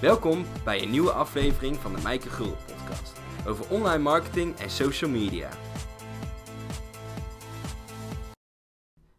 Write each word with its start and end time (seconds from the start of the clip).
Welkom 0.00 0.44
bij 0.64 0.82
een 0.82 0.90
nieuwe 0.90 1.10
aflevering 1.10 1.76
van 1.76 1.94
de 1.94 2.02
Mijke 2.02 2.28
Gul 2.28 2.56
podcast 2.66 3.20
over 3.46 3.70
online 3.70 4.02
marketing 4.02 4.56
en 4.56 4.70
social 4.70 5.10
media. 5.10 5.48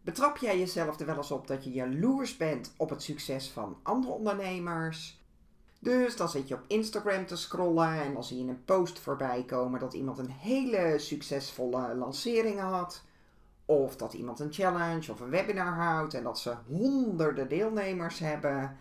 Betrap 0.02 0.38
jij 0.38 0.59
jezelf 0.59 0.99
er 0.99 1.05
wel 1.05 1.17
eens 1.17 1.31
op 1.31 1.47
dat 1.47 1.63
je 1.63 1.71
jaloers 1.71 2.38
bent 2.38 2.73
op 2.77 2.89
het 2.89 3.04
succes 3.04 3.49
van 3.49 3.77
andere 3.84 4.13
ondernemers? 4.13 5.23
Dus 5.80 6.16
dan 6.16 6.30
zit 6.30 6.48
je 6.48 6.54
op 6.55 6.63
Instagram 6.67 7.25
te 7.25 7.36
scrollen 7.36 8.02
en 8.02 8.13
dan 8.13 8.23
zie 8.23 8.43
je 8.43 8.50
een 8.50 8.66
post 8.66 9.00
voorbij 9.00 9.43
komen 9.43 9.79
dat 9.79 9.93
iemand 9.93 10.18
een 10.18 10.32
hele 10.32 11.00
succesvolle 11.00 11.95
lancering 11.95 12.59
had. 12.59 13.04
Of 13.66 13.95
dat 13.95 14.13
iemand 14.13 14.39
een 14.39 14.54
challenge 14.54 15.11
of 15.11 15.20
een 15.20 15.29
webinar 15.29 15.73
houdt 15.73 16.13
en 16.13 16.23
dat 16.23 16.39
ze 16.39 16.54
honderden 16.68 17.50
deelnemers 17.50 18.20
hebben. 18.20 18.77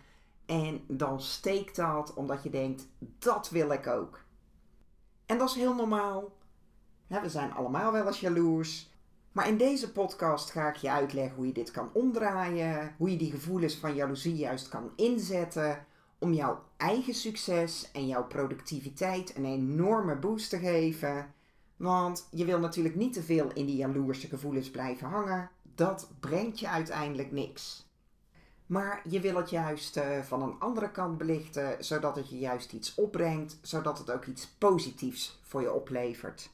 En 0.51 0.83
dan 0.87 1.21
steekt 1.21 1.75
dat 1.75 2.13
omdat 2.13 2.43
je 2.43 2.49
denkt, 2.49 2.87
dat 2.99 3.49
wil 3.49 3.71
ik 3.71 3.87
ook. 3.87 4.23
En 5.25 5.37
dat 5.37 5.49
is 5.49 5.55
heel 5.55 5.75
normaal. 5.75 6.37
we 7.07 7.29
zijn 7.29 7.53
allemaal 7.53 7.91
wel 7.91 8.07
eens 8.07 8.19
jaloers. 8.19 8.89
Maar 9.31 9.47
in 9.47 9.57
deze 9.57 9.91
podcast 9.91 10.51
ga 10.51 10.69
ik 10.69 10.75
je 10.75 10.91
uitleggen 10.91 11.35
hoe 11.35 11.47
je 11.47 11.53
dit 11.53 11.71
kan 11.71 11.89
omdraaien. 11.93 12.95
Hoe 12.97 13.11
je 13.11 13.17
die 13.17 13.31
gevoelens 13.31 13.75
van 13.75 13.95
jaloezie 13.95 14.35
juist 14.35 14.69
kan 14.69 14.91
inzetten. 14.95 15.85
Om 16.19 16.33
jouw 16.33 16.63
eigen 16.77 17.13
succes 17.13 17.91
en 17.91 18.07
jouw 18.07 18.27
productiviteit 18.27 19.35
een 19.37 19.45
enorme 19.45 20.15
boost 20.15 20.49
te 20.49 20.57
geven. 20.57 21.33
Want 21.77 22.27
je 22.31 22.45
wil 22.45 22.59
natuurlijk 22.59 22.95
niet 22.95 23.13
te 23.13 23.23
veel 23.23 23.51
in 23.53 23.65
die 23.65 23.75
jaloerse 23.75 24.27
gevoelens 24.27 24.69
blijven 24.69 25.07
hangen. 25.07 25.49
Dat 25.75 26.11
brengt 26.19 26.59
je 26.59 26.69
uiteindelijk 26.69 27.31
niks. 27.31 27.90
Maar 28.71 29.01
je 29.07 29.19
wil 29.19 29.35
het 29.35 29.49
juist 29.49 29.97
uh, 29.97 30.19
van 30.19 30.41
een 30.41 30.59
andere 30.59 30.91
kant 30.91 31.17
belichten, 31.17 31.83
zodat 31.83 32.15
het 32.15 32.29
je 32.29 32.39
juist 32.39 32.73
iets 32.73 32.95
opbrengt, 32.95 33.59
zodat 33.61 33.97
het 33.97 34.11
ook 34.11 34.25
iets 34.25 34.47
positiefs 34.47 35.39
voor 35.41 35.61
je 35.61 35.73
oplevert. 35.73 36.49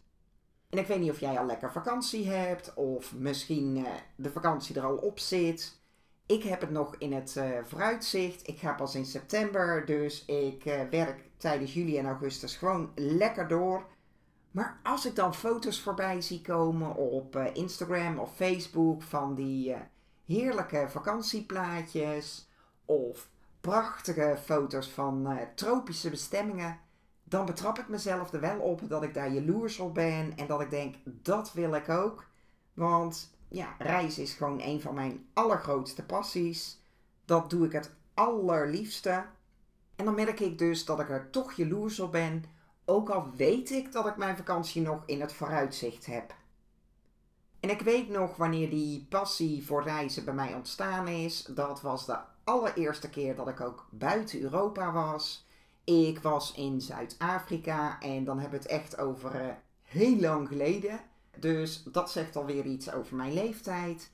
En 0.70 0.78
ik 0.78 0.88
weet 0.88 1.00
niet 1.00 1.12
of 1.12 1.20
jij 1.20 1.40
al 1.40 1.46
lekker 1.46 1.72
vakantie 1.72 2.28
hebt, 2.28 2.74
of 2.74 3.16
misschien 3.16 3.78
uh, 3.78 3.88
de 4.16 4.30
vakantie 4.30 4.76
er 4.76 4.86
al 4.86 4.96
op 4.96 5.20
zit. 5.20 5.80
Ik 6.26 6.44
heb 6.44 6.62
het 6.62 6.70
nog 6.70 6.96
in 6.98 7.14
het 7.14 7.36
uh, 7.38 7.50
vooruitzicht. 7.64 8.48
Ik 8.48 8.60
ga 8.60 8.74
pas 8.74 8.96
in 8.96 9.06
september, 9.06 9.86
dus 9.86 10.26
ik 10.26 10.64
werk 10.90 11.24
tijdens 11.38 11.74
juli 11.74 11.98
en 11.98 12.06
augustus 12.06 12.56
gewoon 12.56 12.92
lekker 12.96 13.48
door. 13.48 13.86
Maar 14.52 14.80
als 14.84 15.06
ik 15.06 15.16
dan 15.16 15.36
foto's 15.36 15.82
voorbij 15.82 16.22
zie 16.22 16.42
komen 16.42 16.96
op 16.96 17.36
Instagram 17.54 18.20
of 18.20 18.36
Facebook 18.36 19.02
van 19.04 19.36
die 19.36 19.76
heerlijke 20.28 20.86
vakantieplaatjes 20.90 22.50
of 22.86 23.30
prachtige 23.62 24.38
foto's 24.44 24.90
van 24.90 25.32
uh, 25.32 25.42
tropische 25.56 26.10
bestemmingen, 26.10 26.80
dan 27.24 27.46
betrap 27.46 27.80
ik 27.80 27.88
mezelf 27.88 28.34
er 28.34 28.40
wel 28.40 28.60
op 28.60 28.82
dat 28.90 29.04
ik 29.04 29.14
daar 29.14 29.32
jaloers 29.32 29.80
op 29.80 29.94
ben 29.94 30.34
en 30.36 30.48
dat 30.48 30.62
ik 30.62 30.70
denk, 30.70 30.96
dat 31.04 31.54
wil 31.54 31.74
ik 31.74 31.90
ook. 31.90 32.26
Want 32.74 33.36
ja, 33.48 33.76
reizen 33.78 34.24
is 34.24 34.34
gewoon 34.34 34.62
een 34.62 34.82
van 34.82 34.94
mijn 34.94 35.26
allergrootste 35.34 36.06
passies. 36.06 36.80
Dat 37.26 37.50
doe 37.50 37.66
ik 37.66 37.72
het 37.72 37.96
allerliefste. 38.14 39.26
En 39.96 40.06
dan 40.06 40.16
merk 40.16 40.40
ik 40.40 40.58
dus 40.58 40.86
dat 40.86 41.00
ik 41.00 41.10
er 41.10 41.30
toch 41.30 41.54
jaloers 41.54 42.00
op 42.00 42.12
ben, 42.12 42.44
ook 42.86 43.10
al 43.10 43.32
weet 43.36 43.72
ik 43.72 43.92
dat 43.92 44.08
ik 44.08 44.18
mijn 44.18 44.38
vakantie 44.38 44.82
nog 44.82 45.04
in 45.06 45.22
het 45.22 45.34
vooruitzicht 45.34 46.06
heb. 46.06 46.36
En 47.60 47.70
ik 47.70 47.82
weet 47.82 48.10
nog 48.10 48.36
wanneer 48.36 48.70
die 48.70 49.06
passie 49.10 49.66
voor 49.66 49.84
reizen 49.84 50.26
bij 50.26 50.34
mij 50.34 50.54
ontstaan 50.54 51.08
is. 51.08 51.44
Dat 51.44 51.82
was 51.82 52.06
de 52.06 52.18
allereerste 52.44 53.10
keer 53.10 53.36
dat 53.36 53.48
ik 53.48 53.62
ook 53.62 53.88
buiten 53.92 54.42
Europa 54.42 54.92
was. 54.92 55.46
Ik 55.84 56.20
was 56.20 56.54
in 56.54 56.82
Zuid-Afrika 56.82 58.00
en 58.00 58.24
dan 58.24 58.40
hebben 58.40 58.60
we 58.60 58.66
het 58.66 58.82
echt 58.82 58.98
over 58.98 59.42
uh, 59.42 59.54
heel 59.84 60.20
lang 60.20 60.48
geleden. 60.48 61.00
Dus 61.40 61.84
dat 61.84 62.12
zegt 62.12 62.36
alweer 62.36 62.66
iets 62.66 62.92
over 62.92 63.16
mijn 63.16 63.34
leeftijd. 63.34 64.12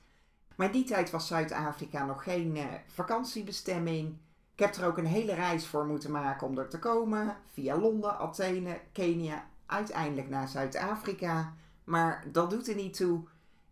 Maar 0.56 0.72
die 0.72 0.84
tijd 0.84 1.10
was 1.10 1.26
Zuid-Afrika 1.26 2.04
nog 2.04 2.22
geen 2.22 2.56
uh, 2.56 2.64
vakantiebestemming. 2.86 4.16
Ik 4.54 4.60
heb 4.60 4.74
er 4.74 4.86
ook 4.86 4.98
een 4.98 5.06
hele 5.06 5.34
reis 5.34 5.66
voor 5.66 5.86
moeten 5.86 6.10
maken 6.10 6.46
om 6.46 6.58
er 6.58 6.68
te 6.68 6.78
komen. 6.78 7.36
Via 7.52 7.78
Londen, 7.78 8.18
Athene, 8.18 8.80
Kenia, 8.92 9.46
uiteindelijk 9.66 10.28
naar 10.28 10.48
Zuid-Afrika. 10.48 11.54
Maar 11.84 12.24
dat 12.32 12.50
doet 12.50 12.68
er 12.68 12.74
niet 12.74 12.96
toe. 12.96 13.22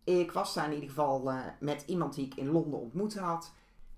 Ik 0.04 0.32
was 0.32 0.54
daar 0.54 0.66
in 0.66 0.72
ieder 0.72 0.88
geval 0.88 1.32
uh, 1.32 1.40
met 1.60 1.84
iemand 1.86 2.14
die 2.14 2.26
ik 2.26 2.34
in 2.34 2.50
Londen 2.50 2.80
ontmoet 2.80 3.18
had. 3.18 3.52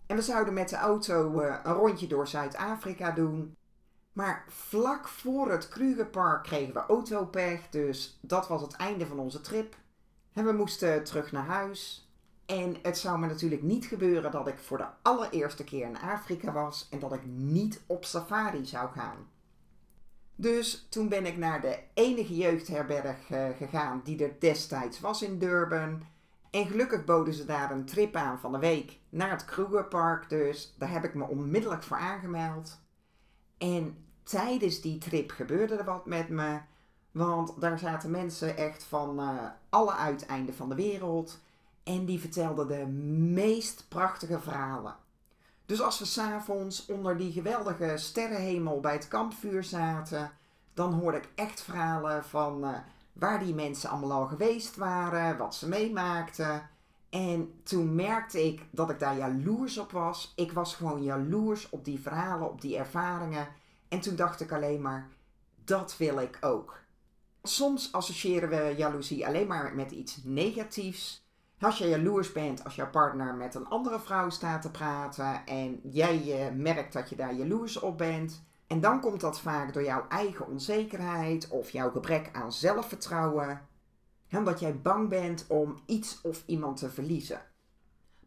En 0.07 0.17
we 0.17 0.23
zouden 0.23 0.55
met 0.55 0.69
de 0.69 0.77
auto 0.77 1.41
uh, 1.41 1.57
een 1.63 1.73
rondje 1.73 2.07
door 2.07 2.27
Zuid-Afrika 2.27 3.11
doen. 3.11 3.57
Maar 4.13 4.45
vlak 4.49 5.09
voor 5.09 5.51
het 5.51 5.69
Krugerpark 5.69 6.43
kregen 6.43 6.75
we 6.75 6.81
autopech, 6.81 7.69
dus 7.71 8.19
dat 8.21 8.49
was 8.49 8.63
het 8.63 8.73
einde 8.73 9.07
van 9.07 9.19
onze 9.19 9.41
trip. 9.41 9.77
En 10.33 10.45
we 10.45 10.53
moesten 10.53 11.05
terug 11.05 11.33
naar 11.33 11.47
huis. 11.47 12.09
En 12.47 12.77
het 12.83 12.99
zou 12.99 13.19
me 13.19 13.27
natuurlijk 13.27 13.63
niet 13.63 13.85
gebeuren 13.85 14.31
dat 14.31 14.49
ik 14.49 14.59
voor 14.59 14.79
de 14.79 14.87
allereerste 15.03 15.65
keer 15.65 15.87
in 15.87 15.99
Afrika 15.99 16.53
was 16.53 16.87
en 16.91 16.99
dat 16.99 17.13
ik 17.13 17.25
niet 17.27 17.83
op 17.87 18.05
safari 18.05 18.67
zou 18.67 18.91
gaan. 18.91 19.29
Dus 20.37 20.87
toen 20.89 21.09
ben 21.09 21.27
ik 21.27 21.37
naar 21.37 21.61
de 21.61 21.79
enige 21.95 22.37
jeugdherberg 22.37 23.31
uh, 23.31 23.49
gegaan 23.57 24.01
die 24.05 24.25
er 24.25 24.37
destijds 24.39 25.01
was 25.01 25.23
in 25.23 25.39
Durban. 25.39 26.03
En 26.51 26.67
gelukkig 26.67 27.05
boden 27.05 27.35
ze 27.35 27.45
daar 27.45 27.71
een 27.71 27.85
trip 27.85 28.17
aan 28.17 28.39
van 28.39 28.55
een 28.55 28.61
week 28.61 28.99
naar 29.09 29.31
het 29.31 29.45
Krugerpark. 29.45 30.29
Dus 30.29 30.75
daar 30.79 30.91
heb 30.91 31.05
ik 31.05 31.15
me 31.15 31.25
onmiddellijk 31.25 31.83
voor 31.83 31.97
aangemeld. 31.97 32.81
En 33.59 33.97
tijdens 34.23 34.81
die 34.81 34.99
trip 34.99 35.31
gebeurde 35.31 35.75
er 35.75 35.85
wat 35.85 36.07
met 36.07 36.29
me. 36.29 36.59
Want 37.11 37.61
daar 37.61 37.79
zaten 37.79 38.11
mensen 38.11 38.57
echt 38.57 38.85
van 38.85 39.21
uh, 39.21 39.45
alle 39.69 39.95
uiteinden 39.95 40.55
van 40.55 40.69
de 40.69 40.75
wereld. 40.75 41.41
En 41.85 42.05
die 42.05 42.21
vertelden 42.21 42.69
de 42.69 42.87
meest 43.33 43.85
prachtige 43.89 44.41
verhalen. 44.41 44.97
Dus 45.67 45.81
als 45.81 45.99
we 45.99 46.05
s'avonds 46.05 46.87
onder 46.87 47.17
die 47.17 47.33
geweldige 47.33 47.93
sterrenhemel 47.97 48.81
bij 48.81 48.93
het 48.93 49.09
kampvuur 49.09 49.65
zaten, 49.65 50.33
dan 50.75 50.93
hoorde 50.93 51.19
ik 51.19 51.29
echt 51.35 51.63
verhalen 51.63 52.25
van 52.25 52.65
uh, 52.65 52.77
waar 53.13 53.39
die 53.39 53.55
mensen 53.55 53.91
allemaal 53.91 54.13
al 54.19 54.27
geweest 54.27 54.77
waren, 54.77 55.37
wat 55.37 55.55
ze 55.55 55.69
meemaakten. 55.69 56.69
En 57.11 57.61
toen 57.63 57.95
merkte 57.95 58.47
ik 58.47 58.63
dat 58.71 58.91
ik 58.91 58.99
daar 58.99 59.17
jaloers 59.17 59.79
op 59.79 59.91
was. 59.91 60.33
Ik 60.37 60.53
was 60.53 60.75
gewoon 60.75 61.03
jaloers 61.03 61.71
op 61.71 61.85
die 61.85 62.01
verhalen, 62.01 62.51
op 62.51 62.61
die 62.61 62.77
ervaringen. 62.77 63.49
En 63.89 64.01
toen 64.01 64.17
dacht 64.17 64.41
ik 64.41 64.53
alleen 64.53 64.81
maar, 64.81 65.09
dat 65.65 65.97
wil 65.97 66.19
ik 66.19 66.39
ook. 66.41 66.79
Soms 67.43 67.93
associëren 67.93 68.49
we 68.49 68.75
jaloezie 68.77 69.27
alleen 69.27 69.47
maar 69.47 69.75
met 69.75 69.91
iets 69.91 70.19
negatiefs. 70.25 71.24
Als 71.65 71.79
je 71.79 71.89
jaloers 71.89 72.33
bent 72.33 72.65
als 72.65 72.75
jouw 72.75 72.91
partner 72.91 73.35
met 73.35 73.55
een 73.55 73.69
andere 73.69 74.01
vrouw 74.01 74.31
staat 74.31 74.63
te 74.63 74.71
praten 74.71 75.47
en 75.47 75.81
jij 75.83 76.53
merkt 76.57 76.93
dat 76.93 77.09
je 77.09 77.17
daar 77.17 77.35
jaloers 77.35 77.81
op 77.81 77.99
bent. 77.99 78.43
En 78.67 78.81
dan 78.81 79.01
komt 79.01 79.21
dat 79.21 79.41
vaak 79.41 79.73
door 79.73 79.85
jouw 79.85 80.09
eigen 80.09 80.47
onzekerheid 80.47 81.49
of 81.49 81.71
jouw 81.71 81.91
gebrek 81.91 82.29
aan 82.33 82.53
zelfvertrouwen. 82.53 83.61
Omdat 84.33 84.61
jij 84.61 84.81
bang 84.81 85.09
bent 85.09 85.45
om 85.49 85.79
iets 85.87 86.21
of 86.23 86.43
iemand 86.47 86.77
te 86.77 86.91
verliezen. 86.91 87.41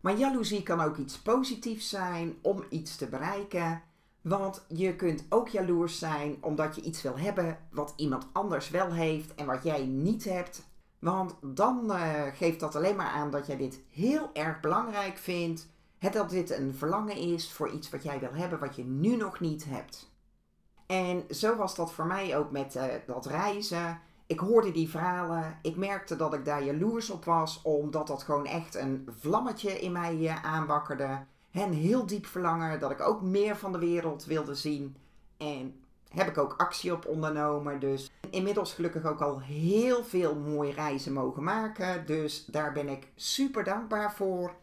Maar 0.02 0.18
jaloezie 0.18 0.64
kan 0.64 0.82
ook 0.82 0.98
iets 0.98 1.18
positiefs 1.18 1.90
zijn 1.90 2.38
om 2.42 2.64
iets 2.70 2.96
te 2.96 3.08
bereiken. 3.08 3.82
Want 4.22 4.66
je 4.68 4.96
kunt 4.96 5.26
ook 5.30 5.48
jaloers 5.48 6.00
zijn 6.00 6.38
omdat 6.42 6.76
je 6.76 6.82
iets 6.82 7.02
wil 7.02 7.18
hebben 7.18 7.58
wat 7.72 7.94
iemand 7.98 8.28
anders 8.32 8.70
wel 8.70 8.92
heeft 8.94 9.36
en 9.36 9.46
wat 9.46 9.64
jij 9.64 9.86
niet 9.86 10.24
hebt. 10.24 10.66
Want 11.00 11.36
dan 11.42 11.92
uh, 11.92 12.22
geeft 12.34 12.60
dat 12.60 12.76
alleen 12.76 12.96
maar 12.96 13.10
aan 13.10 13.32
dat 13.32 13.48
jij 13.48 13.58
dit 13.58 13.82
heel 13.90 14.30
erg 14.34 14.60
belangrijk 14.60 15.18
vindt. 15.18 15.68
Het 15.98 16.14
dat 16.14 16.30
dit 16.30 16.50
een 16.50 16.74
verlangen 16.74 17.16
is 17.16 17.52
voor 17.52 17.70
iets 17.70 17.90
wat 17.90 18.04
jij 18.04 18.20
wil 18.20 18.34
hebben, 18.34 18.60
wat 18.60 18.76
je 18.76 18.84
nu 18.84 19.16
nog 19.16 19.40
niet 19.40 19.66
hebt. 19.66 20.12
En 20.86 21.24
zo 21.30 21.56
was 21.56 21.76
dat 21.76 21.94
voor 21.94 22.06
mij 22.06 22.38
ook 22.38 22.52
met 22.52 22.76
uh, 22.76 22.84
dat 23.06 23.26
reizen. 23.26 24.00
Ik 24.26 24.40
hoorde 24.40 24.72
die 24.72 24.90
verhalen. 24.90 25.60
Ik 25.62 25.76
merkte 25.76 26.16
dat 26.16 26.34
ik 26.34 26.46
daar 26.46 26.64
jaloers 26.64 27.10
op 27.10 27.26
was, 27.26 27.62
omdat 27.62 28.08
dat 28.08 28.24
gewoon 28.24 28.46
echt 28.46 28.76
een 28.76 29.10
vlammetje 29.20 29.80
in 29.80 29.92
mij 29.92 30.16
uh, 30.16 30.46
aanwakkerde. 30.46 31.26
Een 31.52 31.74
heel 31.74 32.06
diep 32.06 32.26
verlangen 32.26 32.80
dat 32.80 32.92
ik 32.92 33.02
ook 33.02 33.22
meer 33.22 33.58
van 33.58 33.72
de 33.72 33.80
wereld 33.80 34.26
wilde 34.26 34.56
zien. 34.56 34.96
En 35.38 35.82
heb 36.10 36.28
ik 36.28 36.38
ook 36.38 36.54
actie 36.58 36.94
op 36.94 37.06
ondernomen. 37.06 37.80
Dus 37.80 38.12
inmiddels 38.30 38.74
gelukkig 38.74 39.06
ook 39.06 39.22
al 39.22 39.40
heel 39.40 40.04
veel 40.04 40.36
mooie 40.36 40.74
reizen 40.74 41.14
mogen 41.14 41.44
maken. 41.44 42.06
Dus 42.06 42.46
daar 42.46 42.72
ben 42.74 42.90
ik 42.90 43.08
super 43.16 43.64
dankbaar 43.64 44.14
voor. 44.14 44.56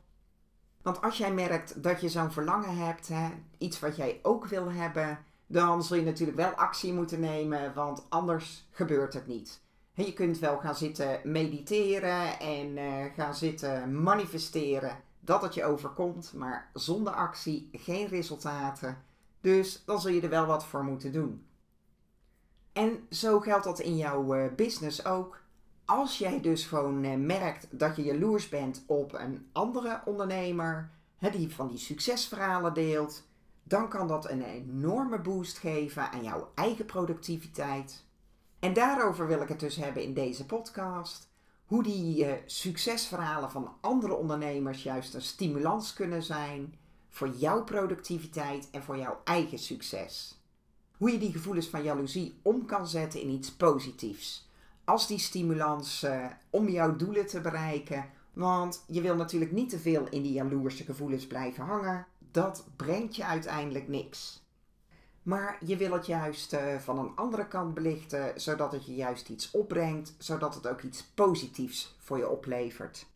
Want 0.82 1.00
als 1.00 1.18
jij 1.18 1.32
merkt 1.32 1.82
dat 1.82 2.00
je 2.00 2.08
zo'n 2.08 2.32
verlangen 2.32 2.76
hebt, 2.76 3.08
hè, 3.08 3.28
iets 3.58 3.80
wat 3.80 3.96
jij 3.96 4.20
ook 4.22 4.46
wil 4.46 4.72
hebben, 4.72 5.18
dan 5.46 5.82
zul 5.82 5.96
je 5.96 6.04
natuurlijk 6.04 6.38
wel 6.38 6.50
actie 6.50 6.92
moeten 6.92 7.20
nemen, 7.20 7.74
want 7.74 8.06
anders 8.08 8.68
gebeurt 8.70 9.14
het 9.14 9.26
niet. 9.26 9.62
Je 9.92 10.12
kunt 10.12 10.38
wel 10.38 10.58
gaan 10.58 10.74
zitten 10.74 11.20
mediteren 11.24 12.38
en 12.40 12.76
uh, 12.76 13.04
gaan 13.14 13.34
zitten 13.34 14.02
manifesteren 14.02 14.96
dat 15.20 15.42
het 15.42 15.54
je 15.54 15.64
overkomt, 15.64 16.32
maar 16.36 16.70
zonder 16.72 17.12
actie 17.12 17.68
geen 17.72 18.06
resultaten. 18.06 19.02
Dus 19.44 19.82
dan 19.84 20.00
zul 20.00 20.10
je 20.10 20.20
er 20.20 20.28
wel 20.28 20.46
wat 20.46 20.64
voor 20.64 20.84
moeten 20.84 21.12
doen. 21.12 21.46
En 22.72 23.06
zo 23.10 23.40
geldt 23.40 23.64
dat 23.64 23.80
in 23.80 23.96
jouw 23.96 24.34
eh, 24.34 24.54
business 24.54 25.04
ook. 25.04 25.40
Als 25.84 26.18
jij 26.18 26.40
dus 26.40 26.66
gewoon 26.66 27.04
eh, 27.04 27.16
merkt 27.16 27.66
dat 27.70 27.96
je 27.96 28.02
jaloers 28.02 28.48
bent 28.48 28.84
op 28.86 29.12
een 29.12 29.48
andere 29.52 30.02
ondernemer, 30.04 30.90
die 31.18 31.54
van 31.54 31.68
die 31.68 31.78
succesverhalen 31.78 32.74
deelt, 32.74 33.22
dan 33.62 33.88
kan 33.88 34.08
dat 34.08 34.30
een 34.30 34.42
enorme 34.42 35.20
boost 35.20 35.58
geven 35.58 36.12
aan 36.12 36.22
jouw 36.22 36.50
eigen 36.54 36.84
productiviteit. 36.84 38.04
En 38.58 38.72
daarover 38.72 39.26
wil 39.26 39.40
ik 39.40 39.48
het 39.48 39.60
dus 39.60 39.76
hebben 39.76 40.02
in 40.02 40.14
deze 40.14 40.46
podcast. 40.46 41.28
Hoe 41.64 41.82
die 41.82 42.26
uh, 42.26 42.32
succesverhalen 42.46 43.50
van 43.50 43.76
andere 43.80 44.14
ondernemers 44.14 44.82
juist 44.82 45.14
een 45.14 45.22
stimulans 45.22 45.92
kunnen 45.92 46.22
zijn 46.22 46.74
voor 47.14 47.28
jouw 47.28 47.64
productiviteit 47.64 48.68
en 48.70 48.82
voor 48.82 48.96
jouw 48.96 49.20
eigen 49.24 49.58
succes. 49.58 50.38
Hoe 50.96 51.10
je 51.10 51.18
die 51.18 51.32
gevoelens 51.32 51.68
van 51.68 51.82
jaloezie 51.82 52.34
om 52.42 52.66
kan 52.66 52.86
zetten 52.86 53.20
in 53.20 53.28
iets 53.28 53.52
positiefs. 53.52 54.48
Als 54.84 55.06
die 55.06 55.18
stimulans 55.18 56.02
uh, 56.04 56.26
om 56.50 56.68
jouw 56.68 56.96
doelen 56.96 57.26
te 57.26 57.40
bereiken. 57.40 58.10
Want 58.32 58.84
je 58.86 59.00
wil 59.00 59.16
natuurlijk 59.16 59.52
niet 59.52 59.68
te 59.68 59.78
veel 59.78 60.08
in 60.08 60.22
die 60.22 60.32
jaloerse 60.32 60.84
gevoelens 60.84 61.26
blijven 61.26 61.64
hangen. 61.64 62.06
Dat 62.30 62.66
brengt 62.76 63.16
je 63.16 63.24
uiteindelijk 63.24 63.88
niks. 63.88 64.42
Maar 65.22 65.58
je 65.64 65.76
wil 65.76 65.92
het 65.92 66.06
juist 66.06 66.52
uh, 66.52 66.78
van 66.78 66.98
een 66.98 67.12
andere 67.14 67.48
kant 67.48 67.74
belichten, 67.74 68.40
zodat 68.40 68.72
het 68.72 68.86
je 68.86 68.94
juist 68.94 69.28
iets 69.28 69.50
opbrengt, 69.50 70.14
zodat 70.18 70.54
het 70.54 70.66
ook 70.68 70.82
iets 70.82 71.04
positiefs 71.14 71.96
voor 71.98 72.18
je 72.18 72.28
oplevert. 72.28 73.06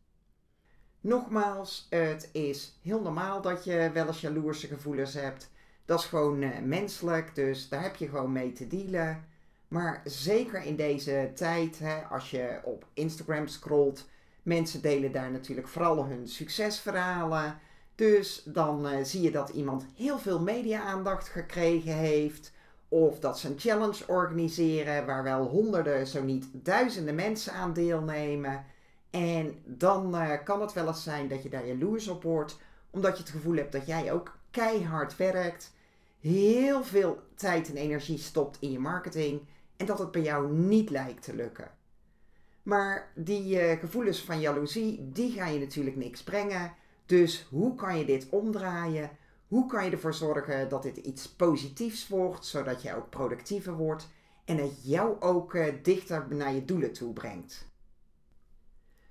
Nogmaals, 1.09 1.87
het 1.91 2.29
is 2.33 2.79
heel 2.83 3.01
normaal 3.01 3.41
dat 3.41 3.65
je 3.65 3.91
wel 3.93 4.07
eens 4.07 4.21
jaloerse 4.21 4.67
gevoelens 4.67 5.15
hebt. 5.15 5.51
Dat 5.85 5.99
is 5.99 6.05
gewoon 6.05 6.43
uh, 6.43 6.59
menselijk, 6.65 7.35
dus 7.35 7.69
daar 7.69 7.83
heb 7.83 7.97
je 7.97 8.09
gewoon 8.09 8.33
mee 8.33 8.53
te 8.53 8.67
dealen. 8.67 9.25
Maar 9.69 10.01
zeker 10.05 10.63
in 10.63 10.77
deze 10.77 11.31
tijd, 11.35 11.79
hè, 11.79 12.03
als 12.03 12.31
je 12.31 12.61
op 12.65 12.87
Instagram 12.95 13.47
scrolt, 13.47 14.09
mensen 14.43 14.83
delen 14.83 15.13
daar 15.13 15.31
natuurlijk 15.31 15.69
vooral 15.69 16.05
hun 16.05 16.29
succesverhalen. 16.29 17.59
Dus 17.95 18.43
dan 18.45 18.87
uh, 18.87 18.99
zie 19.03 19.23
je 19.23 19.31
dat 19.31 19.49
iemand 19.49 19.87
heel 19.97 20.19
veel 20.19 20.41
media-aandacht 20.41 21.29
gekregen 21.29 21.95
heeft. 21.95 22.53
Of 22.89 23.19
dat 23.19 23.39
ze 23.39 23.49
een 23.49 23.59
challenge 23.59 24.05
organiseren 24.07 25.07
waar 25.07 25.23
wel 25.23 25.47
honderden, 25.47 26.07
zo 26.07 26.23
niet 26.23 26.47
duizenden 26.53 27.15
mensen 27.15 27.53
aan 27.53 27.73
deelnemen. 27.73 28.65
En 29.19 29.59
dan 29.65 30.15
uh, 30.15 30.33
kan 30.45 30.61
het 30.61 30.73
wel 30.73 30.87
eens 30.87 31.03
zijn 31.03 31.29
dat 31.29 31.43
je 31.43 31.49
daar 31.49 31.67
jaloers 31.67 32.09
op 32.09 32.23
wordt, 32.23 32.59
omdat 32.91 33.17
je 33.17 33.23
het 33.23 33.33
gevoel 33.33 33.57
hebt 33.57 33.73
dat 33.73 33.87
jij 33.87 34.13
ook 34.13 34.39
keihard 34.51 35.17
werkt, 35.17 35.73
heel 36.21 36.85
veel 36.85 37.23
tijd 37.35 37.69
en 37.69 37.77
energie 37.77 38.19
stopt 38.19 38.57
in 38.61 38.71
je 38.71 38.79
marketing 38.79 39.41
en 39.77 39.87
dat 39.87 39.99
het 39.99 40.11
bij 40.11 40.23
jou 40.23 40.53
niet 40.53 40.91
lijkt 40.91 41.23
te 41.23 41.35
lukken. 41.35 41.71
Maar 42.63 43.13
die 43.15 43.63
uh, 43.63 43.79
gevoelens 43.79 44.23
van 44.23 44.41
jaloezie, 44.41 45.13
die 45.13 45.33
ga 45.33 45.47
je 45.47 45.59
natuurlijk 45.59 45.97
niks 45.97 46.23
brengen. 46.23 46.73
Dus 47.07 47.47
hoe 47.51 47.75
kan 47.75 47.99
je 47.99 48.05
dit 48.05 48.27
omdraaien? 48.31 49.11
Hoe 49.49 49.67
kan 49.67 49.85
je 49.85 49.91
ervoor 49.91 50.15
zorgen 50.15 50.69
dat 50.69 50.83
dit 50.83 50.97
iets 50.97 51.29
positiefs 51.29 52.09
wordt, 52.09 52.47
zodat 52.47 52.83
jij 52.83 52.97
ook 52.97 53.11
productiever 53.11 53.77
wordt 53.77 54.09
en 54.45 54.57
het 54.57 54.81
jou 54.83 55.21
ook 55.21 55.55
uh, 55.55 55.67
dichter 55.83 56.27
naar 56.29 56.55
je 56.55 56.65
doelen 56.65 56.93
toe 56.93 57.13
brengt? 57.13 57.67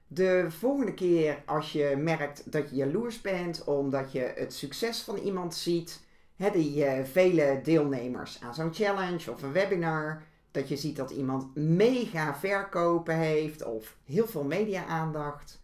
De 0.07 0.45
volgende 0.50 0.94
keer 0.94 1.44
als 1.45 1.71
je 1.71 1.95
merkt 1.98 2.51
dat 2.51 2.69
je 2.69 2.75
jaloers 2.75 3.21
bent 3.21 3.63
omdat 3.63 4.12
je 4.12 4.33
het 4.36 4.54
succes 4.54 5.01
van 5.01 5.18
iemand 5.18 5.56
ziet, 5.56 6.01
hè, 6.36 6.51
die 6.51 6.86
uh, 6.86 7.04
vele 7.04 7.59
deelnemers 7.63 8.42
aan 8.42 8.56
zo'n 8.56 8.74
challenge 8.74 9.31
of 9.31 9.44
een 9.44 9.51
webinar, 9.51 10.24
dat 10.51 10.69
je 10.69 10.77
ziet 10.77 10.95
dat 10.95 11.12
iemand 11.12 11.56
mega 11.56 12.36
verkopen 12.36 13.15
heeft 13.15 13.63
of 13.63 13.98
heel 14.04 14.27
veel 14.27 14.44
media-aandacht, 14.44 15.62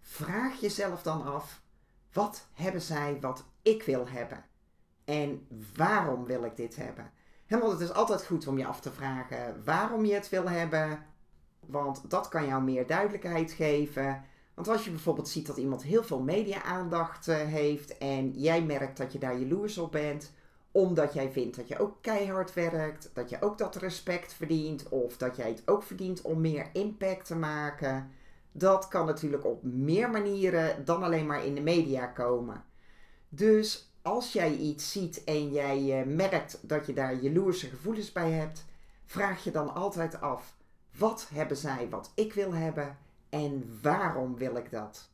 vraag 0.00 0.60
jezelf 0.60 1.02
dan 1.02 1.24
af: 1.24 1.62
wat 2.12 2.46
hebben 2.52 2.82
zij 2.82 3.18
wat 3.20 3.44
ik 3.62 3.82
wil 3.82 4.08
hebben? 4.08 4.44
En 5.04 5.46
waarom 5.74 6.24
wil 6.24 6.44
ik 6.44 6.56
dit 6.56 6.76
hebben? 6.76 7.10
He, 7.46 7.58
want 7.58 7.72
het 7.72 7.80
is 7.80 7.92
altijd 7.92 8.24
goed 8.24 8.46
om 8.46 8.58
je 8.58 8.66
af 8.66 8.80
te 8.80 8.92
vragen 8.92 9.64
waarom 9.64 10.04
je 10.04 10.14
het 10.14 10.28
wil 10.28 10.48
hebben. 10.48 11.04
Want 11.66 12.10
dat 12.10 12.28
kan 12.28 12.46
jou 12.46 12.62
meer 12.62 12.86
duidelijkheid 12.86 13.52
geven. 13.52 14.24
Want 14.54 14.68
als 14.68 14.84
je 14.84 14.90
bijvoorbeeld 14.90 15.28
ziet 15.28 15.46
dat 15.46 15.56
iemand 15.56 15.82
heel 15.82 16.04
veel 16.04 16.20
media-aandacht 16.20 17.28
uh, 17.28 17.36
heeft 17.36 17.98
en 17.98 18.30
jij 18.30 18.62
merkt 18.62 18.96
dat 18.96 19.12
je 19.12 19.18
daar 19.18 19.38
jaloers 19.38 19.78
op 19.78 19.92
bent, 19.92 20.32
omdat 20.70 21.14
jij 21.14 21.30
vindt 21.30 21.56
dat 21.56 21.68
je 21.68 21.78
ook 21.78 21.96
keihard 22.00 22.54
werkt, 22.54 23.10
dat 23.12 23.30
je 23.30 23.42
ook 23.42 23.58
dat 23.58 23.76
respect 23.76 24.32
verdient 24.32 24.88
of 24.88 25.16
dat 25.16 25.36
jij 25.36 25.48
het 25.48 25.62
ook 25.64 25.82
verdient 25.82 26.22
om 26.22 26.40
meer 26.40 26.66
impact 26.72 27.26
te 27.26 27.36
maken. 27.36 28.10
Dat 28.52 28.88
kan 28.88 29.06
natuurlijk 29.06 29.44
op 29.44 29.62
meer 29.62 30.10
manieren 30.10 30.84
dan 30.84 31.02
alleen 31.02 31.26
maar 31.26 31.44
in 31.44 31.54
de 31.54 31.60
media 31.60 32.06
komen. 32.06 32.64
Dus 33.28 33.90
als 34.02 34.32
jij 34.32 34.54
iets 34.54 34.92
ziet 34.92 35.24
en 35.24 35.52
jij 35.52 36.00
uh, 36.00 36.14
merkt 36.14 36.58
dat 36.62 36.86
je 36.86 36.92
daar 36.92 37.14
jaloerse 37.14 37.68
gevoelens 37.68 38.12
bij 38.12 38.30
hebt, 38.30 38.64
vraag 39.04 39.44
je 39.44 39.50
dan 39.50 39.74
altijd 39.74 40.20
af: 40.20 40.55
wat 40.98 41.28
hebben 41.32 41.56
zij 41.56 41.88
wat 41.90 42.12
ik 42.14 42.32
wil 42.32 42.52
hebben 42.52 42.98
en 43.28 43.78
waarom 43.82 44.36
wil 44.36 44.56
ik 44.56 44.70
dat? 44.70 45.10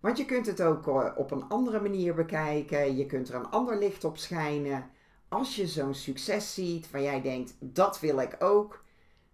Want 0.00 0.18
je 0.18 0.24
kunt 0.24 0.46
het 0.46 0.62
ook 0.62 0.88
eh, 0.88 1.10
op 1.16 1.30
een 1.30 1.48
andere 1.48 1.80
manier 1.80 2.14
bekijken. 2.14 2.96
Je 2.96 3.06
kunt 3.06 3.28
er 3.28 3.34
een 3.34 3.50
ander 3.50 3.78
licht 3.78 4.04
op 4.04 4.18
schijnen. 4.18 4.90
Als 5.28 5.56
je 5.56 5.66
zo'n 5.66 5.94
succes 5.94 6.54
ziet 6.54 6.90
waar 6.90 7.02
jij 7.02 7.22
denkt, 7.22 7.54
dat 7.58 8.00
wil 8.00 8.18
ik 8.18 8.36
ook, 8.38 8.84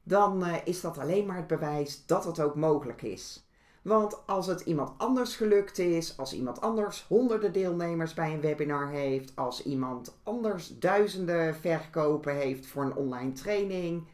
dan 0.02 0.46
uh, 0.46 0.55
is 0.64 0.81
dat 0.81 0.99
alleen 0.99 1.26
maar 1.26 1.37
het 1.37 1.46
bewijs 1.46 2.06
dat 2.06 2.25
het 2.25 2.40
ook 2.40 2.55
mogelijk 2.55 3.02
is. 3.02 3.44
Want 3.82 4.26
als 4.26 4.46
het 4.46 4.61
iemand 4.61 4.93
anders 4.99 5.37
gelukt 5.37 5.78
is, 5.78 6.16
als 6.19 6.32
iemand 6.32 6.61
anders 6.61 7.05
honderden 7.08 7.52
deelnemers 7.52 8.14
bij 8.14 8.32
een 8.32 8.40
webinar 8.40 8.88
heeft, 8.88 9.37
als 9.37 9.62
iemand 9.62 10.19
anders 10.23 10.78
duizenden 10.78 11.55
verkopen 11.55 12.34
heeft 12.34 12.66
voor 12.66 12.82
een 12.82 12.94
online 12.94 13.32
training, 13.32 14.06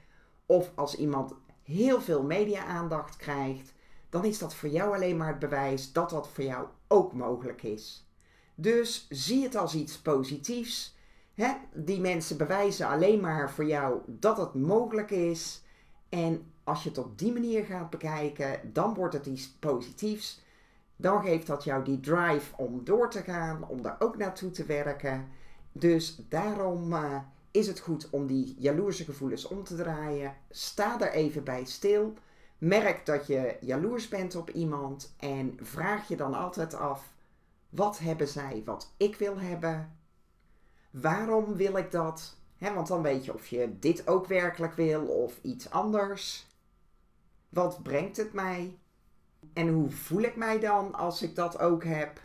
of 0.46 0.72
als 0.74 0.96
iemand 0.96 1.32
heel 1.62 2.00
veel 2.00 2.22
media-aandacht 2.22 3.16
krijgt, 3.16 3.72
dan 4.08 4.24
is 4.24 4.38
dat 4.38 4.54
voor 4.54 4.68
jou 4.68 4.94
alleen 4.94 5.16
maar 5.16 5.28
het 5.28 5.38
bewijs 5.38 5.92
dat 5.92 6.10
dat 6.10 6.28
voor 6.28 6.44
jou 6.44 6.66
ook 6.88 7.12
mogelijk 7.12 7.62
is. 7.62 8.06
Dus 8.54 9.06
zie 9.10 9.42
het 9.42 9.56
als 9.56 9.74
iets 9.74 9.98
positiefs. 9.98 10.94
Die 11.74 12.00
mensen 12.00 12.36
bewijzen 12.36 12.88
alleen 12.88 13.20
maar 13.20 13.50
voor 13.50 13.66
jou 13.66 14.00
dat 14.06 14.36
het 14.36 14.54
mogelijk 14.54 15.10
is. 15.10 15.62
En 16.08 16.52
als 16.64 16.82
je 16.82 16.88
het 16.88 16.98
op 16.98 17.18
die 17.18 17.32
manier 17.32 17.64
gaat 17.64 17.90
bekijken, 17.90 18.72
dan 18.72 18.94
wordt 18.94 19.14
het 19.14 19.26
iets 19.26 19.48
positiefs. 19.48 20.44
Dan 20.96 21.22
geeft 21.22 21.46
dat 21.46 21.64
jou 21.64 21.84
die 21.84 22.00
drive 22.00 22.56
om 22.56 22.84
door 22.84 23.10
te 23.10 23.22
gaan, 23.22 23.68
om 23.68 23.82
daar 23.82 23.96
ook 23.98 24.16
naartoe 24.16 24.50
te 24.50 24.64
werken. 24.64 25.28
Dus 25.72 26.22
daarom 26.28 26.92
uh, 26.92 27.16
is 27.56 27.66
het 27.66 27.80
goed 27.80 28.10
om 28.10 28.26
die 28.26 28.54
jaloerse 28.58 29.04
gevoelens 29.04 29.46
om 29.46 29.64
te 29.64 29.76
draaien. 29.76 30.36
Sta 30.50 31.00
er 31.00 31.12
even 31.12 31.44
bij 31.44 31.64
stil. 31.64 32.14
Merk 32.58 33.06
dat 33.06 33.26
je 33.26 33.56
jaloers 33.60 34.08
bent 34.08 34.34
op 34.34 34.50
iemand 34.50 35.14
en 35.18 35.58
vraag 35.62 36.08
je 36.08 36.16
dan 36.16 36.34
altijd 36.34 36.74
af: 36.74 37.12
wat 37.68 37.98
hebben 37.98 38.28
zij 38.28 38.62
wat 38.64 38.92
ik 38.96 39.16
wil 39.16 39.38
hebben? 39.38 39.98
Waarom 40.90 41.54
wil 41.54 41.76
ik 41.76 41.90
dat? 41.90 42.36
want 42.58 42.86
dan 42.86 43.02
weet 43.02 43.24
je 43.24 43.34
of 43.34 43.46
je 43.46 43.78
dit 43.78 44.08
ook 44.08 44.26
werkelijk 44.26 44.74
wil 44.74 45.06
of 45.06 45.38
iets 45.42 45.70
anders. 45.70 46.46
Wat 47.48 47.82
brengt 47.82 48.16
het 48.16 48.32
mij? 48.32 48.78
En 49.52 49.68
hoe 49.68 49.90
voel 49.90 50.22
ik 50.22 50.36
mij 50.36 50.60
dan 50.60 50.94
als 50.94 51.22
ik 51.22 51.34
dat 51.34 51.58
ook 51.58 51.84
heb? 51.84 52.20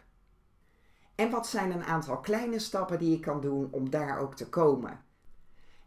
En 1.16 1.30
wat 1.30 1.48
zijn 1.48 1.72
een 1.72 1.84
aantal 1.84 2.20
kleine 2.20 2.60
stappen 2.60 3.00
die 3.00 3.16
ik 3.16 3.22
kan 3.22 3.42
doen 3.42 3.68
om 3.72 3.90
daar 3.90 4.20
ook 4.20 4.36
te 4.36 4.50
komen? 4.50 5.10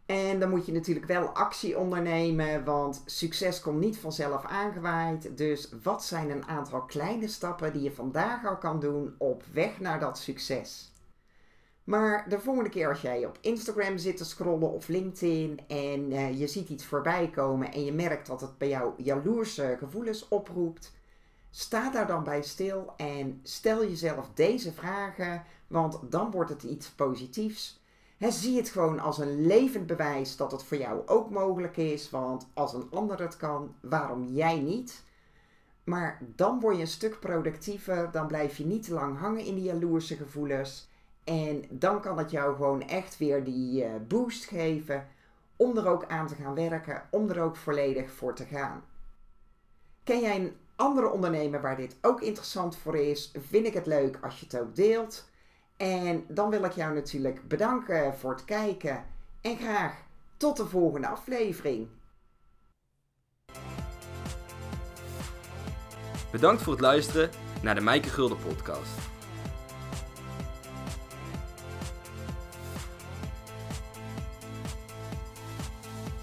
En 0.05 0.39
dan 0.39 0.49
moet 0.49 0.65
je 0.65 0.71
natuurlijk 0.71 1.05
wel 1.05 1.27
actie 1.27 1.77
ondernemen, 1.77 2.63
want 2.63 3.01
succes 3.05 3.61
komt 3.61 3.79
niet 3.79 3.97
vanzelf 3.97 4.45
aangewaaid. 4.45 5.37
Dus 5.37 5.69
wat 5.83 6.03
zijn 6.03 6.29
een 6.29 6.47
aantal 6.47 6.81
kleine 6.81 7.27
stappen 7.27 7.73
die 7.73 7.81
je 7.81 7.91
vandaag 7.91 8.45
al 8.45 8.57
kan 8.57 8.79
doen 8.79 9.15
op 9.17 9.43
weg 9.53 9.79
naar 9.79 9.99
dat 9.99 10.17
succes? 10.17 10.91
Maar 11.83 12.29
de 12.29 12.39
volgende 12.39 12.69
keer 12.69 12.89
als 12.89 13.01
jij 13.01 13.25
op 13.25 13.37
Instagram 13.41 13.97
zit 13.97 14.17
te 14.17 14.25
scrollen 14.25 14.71
of 14.71 14.87
LinkedIn 14.87 15.59
en 15.67 16.11
uh, 16.11 16.39
je 16.39 16.47
ziet 16.47 16.69
iets 16.69 16.85
voorbij 16.85 17.29
komen 17.29 17.71
en 17.71 17.85
je 17.85 17.93
merkt 17.93 18.27
dat 18.27 18.41
het 18.41 18.57
bij 18.57 18.67
jou 18.67 18.93
jaloerse 18.97 19.75
gevoelens 19.79 20.27
oproept, 20.27 20.93
sta 21.49 21.91
daar 21.91 22.07
dan 22.07 22.23
bij 22.23 22.41
stil 22.41 22.93
en 22.97 23.39
stel 23.43 23.81
jezelf 23.81 24.29
deze 24.33 24.71
vragen, 24.71 25.43
want 25.67 25.99
dan 26.09 26.31
wordt 26.31 26.49
het 26.49 26.63
iets 26.63 26.89
positiefs. 26.89 27.83
He, 28.25 28.31
zie 28.31 28.57
het 28.57 28.69
gewoon 28.69 28.99
als 28.99 29.17
een 29.17 29.45
levend 29.45 29.87
bewijs 29.87 30.37
dat 30.37 30.51
het 30.51 30.63
voor 30.63 30.77
jou 30.77 31.07
ook 31.07 31.29
mogelijk 31.29 31.77
is. 31.77 32.09
Want 32.09 32.47
als 32.53 32.73
een 32.73 32.87
ander 32.91 33.19
het 33.19 33.37
kan, 33.37 33.75
waarom 33.81 34.25
jij 34.25 34.59
niet? 34.59 35.03
Maar 35.83 36.21
dan 36.35 36.59
word 36.59 36.75
je 36.75 36.81
een 36.81 36.87
stuk 36.87 37.19
productiever. 37.19 38.11
Dan 38.11 38.27
blijf 38.27 38.57
je 38.57 38.65
niet 38.65 38.83
te 38.83 38.93
lang 38.93 39.17
hangen 39.17 39.45
in 39.45 39.55
die 39.55 39.63
jaloerse 39.63 40.15
gevoelens. 40.15 40.89
En 41.23 41.65
dan 41.69 42.01
kan 42.01 42.17
het 42.17 42.31
jou 42.31 42.55
gewoon 42.55 42.81
echt 42.81 43.17
weer 43.17 43.43
die 43.43 43.83
eh, 43.83 43.91
boost 44.07 44.45
geven 44.45 45.07
om 45.55 45.77
er 45.77 45.87
ook 45.87 46.05
aan 46.05 46.27
te 46.27 46.35
gaan 46.35 46.55
werken, 46.55 47.03
om 47.11 47.29
er 47.29 47.41
ook 47.41 47.55
volledig 47.55 48.11
voor 48.11 48.35
te 48.35 48.45
gaan. 48.45 48.83
Ken 50.03 50.19
jij 50.19 50.35
een 50.35 50.55
andere 50.75 51.09
ondernemer 51.09 51.61
waar 51.61 51.77
dit 51.77 51.97
ook 52.01 52.21
interessant 52.21 52.77
voor 52.77 52.97
is? 52.97 53.31
Vind 53.49 53.65
ik 53.65 53.73
het 53.73 53.85
leuk 53.85 54.17
als 54.21 54.39
je 54.39 54.45
het 54.45 54.59
ook 54.59 54.75
deelt. 54.75 55.25
En 55.77 56.25
dan 56.27 56.49
wil 56.49 56.63
ik 56.63 56.71
jou 56.71 56.93
natuurlijk 56.93 57.47
bedanken 57.47 58.17
voor 58.17 58.31
het 58.31 58.45
kijken 58.45 59.05
en 59.41 59.57
graag 59.57 59.93
tot 60.37 60.57
de 60.57 60.65
volgende 60.65 61.07
aflevering. 61.07 61.87
Bedankt 66.31 66.61
voor 66.61 66.73
het 66.73 66.81
luisteren 66.81 67.29
naar 67.61 67.75
de 67.75 67.81
Mijke 67.81 68.09
Gulden 68.09 68.37
podcast. 68.37 69.14